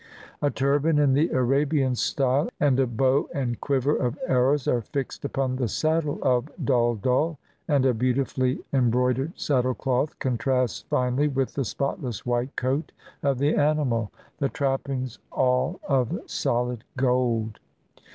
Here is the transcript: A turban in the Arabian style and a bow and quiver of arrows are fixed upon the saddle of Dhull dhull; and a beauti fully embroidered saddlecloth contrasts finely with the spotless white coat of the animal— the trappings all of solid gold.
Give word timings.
A 0.41 0.49
turban 0.49 0.97
in 0.97 1.13
the 1.13 1.29
Arabian 1.29 1.93
style 1.93 2.49
and 2.59 2.79
a 2.79 2.87
bow 2.87 3.29
and 3.35 3.61
quiver 3.61 3.95
of 3.95 4.17
arrows 4.25 4.67
are 4.67 4.81
fixed 4.81 5.23
upon 5.23 5.57
the 5.57 5.67
saddle 5.67 6.17
of 6.23 6.49
Dhull 6.59 6.95
dhull; 6.99 7.37
and 7.67 7.85
a 7.85 7.93
beauti 7.93 8.27
fully 8.27 8.59
embroidered 8.73 9.35
saddlecloth 9.35 10.17
contrasts 10.17 10.81
finely 10.89 11.27
with 11.27 11.53
the 11.53 11.63
spotless 11.65 12.25
white 12.25 12.55
coat 12.55 12.91
of 13.21 13.37
the 13.37 13.53
animal— 13.53 14.11
the 14.39 14.49
trappings 14.49 15.19
all 15.31 15.79
of 15.87 16.19
solid 16.25 16.83
gold. 16.97 17.59